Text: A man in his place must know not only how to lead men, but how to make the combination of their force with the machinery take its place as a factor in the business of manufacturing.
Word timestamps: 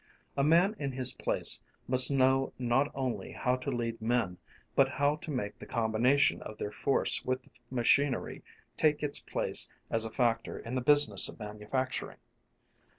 A 0.35 0.43
man 0.43 0.75
in 0.79 0.93
his 0.93 1.13
place 1.13 1.61
must 1.87 2.09
know 2.09 2.53
not 2.57 2.91
only 2.95 3.33
how 3.33 3.55
to 3.57 3.69
lead 3.69 4.01
men, 4.01 4.39
but 4.75 4.89
how 4.89 5.15
to 5.17 5.29
make 5.29 5.59
the 5.59 5.67
combination 5.67 6.41
of 6.41 6.57
their 6.57 6.71
force 6.71 7.23
with 7.23 7.43
the 7.43 7.49
machinery 7.69 8.41
take 8.75 9.03
its 9.03 9.19
place 9.19 9.69
as 9.91 10.03
a 10.03 10.09
factor 10.09 10.57
in 10.57 10.73
the 10.73 10.81
business 10.81 11.29
of 11.29 11.37
manufacturing. 11.37 12.17